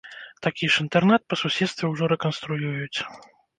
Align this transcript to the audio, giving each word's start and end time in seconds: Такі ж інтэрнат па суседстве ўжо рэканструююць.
Такі 0.45 0.65
ж 0.75 0.81
інтэрнат 0.83 1.21
па 1.35 1.39
суседстве 1.43 1.91
ўжо 1.93 2.11
рэканструююць. 2.17 2.97